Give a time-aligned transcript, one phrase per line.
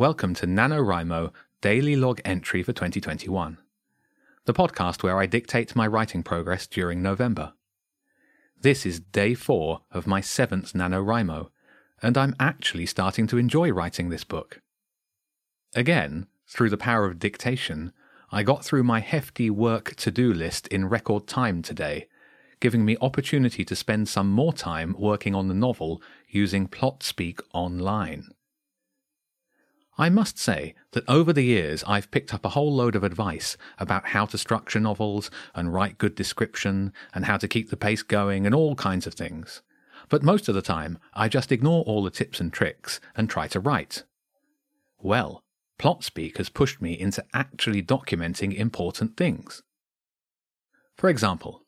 [0.00, 3.58] Welcome to NaNoWriMo Daily Log Entry for 2021,
[4.46, 7.52] the podcast where I dictate my writing progress during November.
[8.58, 11.50] This is day four of my seventh NaNoWriMo,
[12.00, 14.62] and I'm actually starting to enjoy writing this book.
[15.74, 17.92] Again, through the power of dictation,
[18.32, 22.08] I got through my hefty work to do list in record time today,
[22.58, 28.30] giving me opportunity to spend some more time working on the novel using PlotSpeak online.
[29.98, 33.56] I must say that over the years I've picked up a whole load of advice
[33.78, 38.02] about how to structure novels and write good description and how to keep the pace
[38.02, 39.62] going and all kinds of things.
[40.08, 43.46] But most of the time I just ignore all the tips and tricks and try
[43.48, 44.04] to write.
[44.98, 45.44] Well,
[45.78, 49.62] PlotSpeak has pushed me into actually documenting important things.
[50.96, 51.64] For example,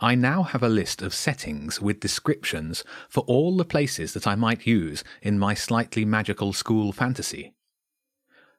[0.00, 4.36] I now have a list of settings with descriptions for all the places that I
[4.36, 7.54] might use in my slightly magical school fantasy.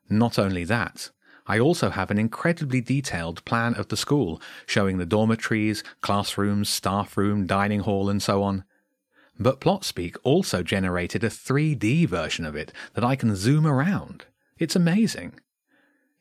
[0.09, 1.11] Not only that,
[1.45, 7.17] I also have an incredibly detailed plan of the school, showing the dormitories, classrooms, staff
[7.17, 8.63] room, dining hall, and so on.
[9.39, 14.25] But PlotSpeak also generated a 3D version of it that I can zoom around.
[14.57, 15.39] It's amazing.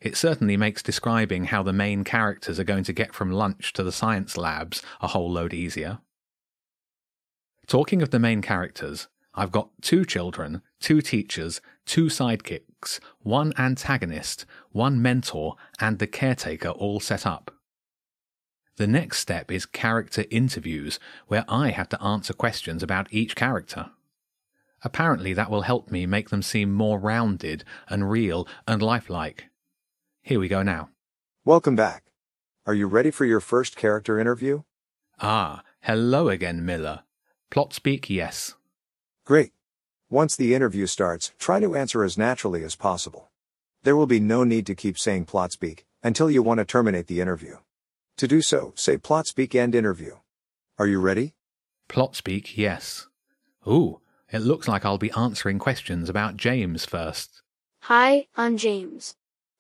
[0.01, 3.83] It certainly makes describing how the main characters are going to get from lunch to
[3.83, 5.99] the science labs a whole load easier.
[7.67, 12.63] Talking of the main characters, I've got two children, two teachers, two sidekicks,
[13.21, 17.51] one antagonist, one mentor, and the caretaker all set up.
[18.77, 23.91] The next step is character interviews, where I have to answer questions about each character.
[24.83, 29.47] Apparently, that will help me make them seem more rounded and real and lifelike.
[30.23, 30.91] Here we go now.
[31.45, 32.05] Welcome back.
[32.67, 34.63] Are you ready for your first character interview?
[35.21, 37.01] Ah, hello again, Miller.
[37.51, 38.55] PlotSpeak, yes.
[39.25, 39.53] Great.
[40.11, 43.31] Once the interview starts, try to answer as naturally as possible.
[43.83, 47.21] There will be no need to keep saying PlotSpeak until you want to terminate the
[47.21, 47.59] interview.
[48.17, 50.17] To do so, say PlotSpeak end interview.
[50.79, 51.35] Are you ready?
[51.91, 53.07] PlotSpeak, yes.
[53.67, 54.01] Ooh,
[54.33, 57.43] it looks like I'll be answering questions about James first.
[57.83, 59.15] Hi, I'm James.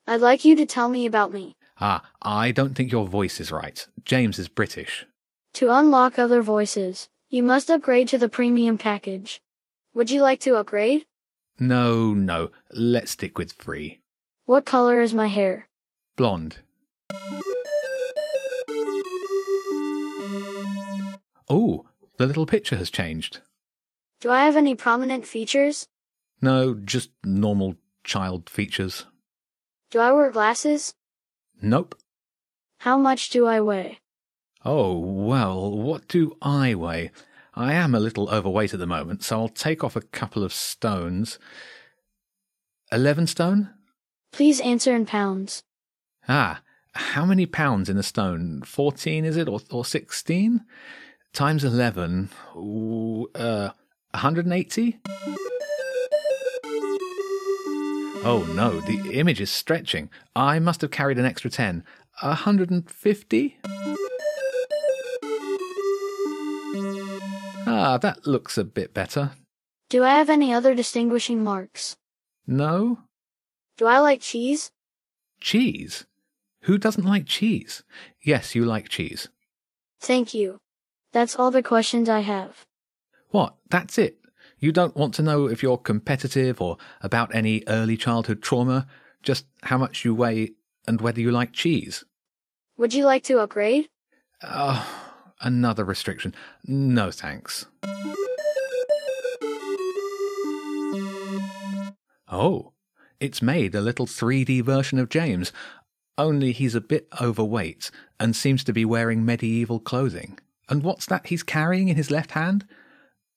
[0.06, 1.56] I'd like you to tell me about me.
[1.78, 3.86] Ah, I don't think your voice is right.
[4.02, 5.04] James is British.
[5.54, 9.42] To unlock other voices, you must upgrade to the premium package.
[9.98, 11.06] Would you like to upgrade?
[11.58, 13.98] No, no, let's stick with free.
[14.46, 15.66] What color is my hair?
[16.14, 16.58] Blonde.
[21.50, 23.40] Oh, the little picture has changed.
[24.20, 25.88] Do I have any prominent features?
[26.40, 29.04] No, just normal child features.
[29.90, 30.94] Do I wear glasses?
[31.60, 31.98] Nope.
[32.78, 33.98] How much do I weigh?
[34.64, 37.10] Oh, well, what do I weigh?
[37.58, 40.52] I am a little overweight at the moment, so I'll take off a couple of
[40.52, 41.40] stones.
[42.92, 43.70] Eleven stone?
[44.30, 45.64] Please answer in pounds.
[46.28, 46.60] Ah,
[46.92, 48.62] how many pounds in a stone?
[48.64, 50.66] Fourteen, is it, or or sixteen?
[51.32, 52.28] Times eleven.
[52.54, 53.70] Ooh, uh,
[54.12, 55.00] 180?
[58.24, 60.10] Oh no, the image is stretching.
[60.36, 61.82] I must have carried an extra 10.
[62.22, 63.58] 150?
[67.80, 69.30] Ah, that looks a bit better.
[69.88, 71.96] Do I have any other distinguishing marks?
[72.44, 73.04] No?
[73.76, 74.72] Do I like cheese?
[75.40, 76.04] Cheese?
[76.62, 77.84] Who doesn't like cheese?
[78.20, 79.28] Yes, you like cheese.
[80.00, 80.58] Thank you.
[81.12, 82.66] That's all the questions I have.
[83.28, 83.54] What?
[83.70, 84.18] That's it?
[84.58, 88.88] You don't want to know if you're competitive or about any early childhood trauma,
[89.22, 90.50] just how much you weigh
[90.88, 92.04] and whether you like cheese?
[92.76, 93.88] Would you like to upgrade?
[94.42, 94.97] Oh,
[95.40, 96.34] another restriction.
[96.64, 97.66] No thanks.
[102.30, 102.72] Oh,
[103.20, 105.52] it's made a little 3D version of James,
[106.18, 110.38] only he's a bit overweight and seems to be wearing medieval clothing.
[110.68, 112.66] And what's that he's carrying in his left hand?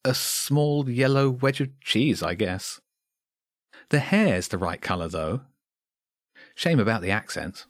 [0.04, 2.82] A small yellow wedge of cheese, I guess.
[3.90, 5.42] The hair's the right colour, though.
[6.56, 7.66] Shame about the accent.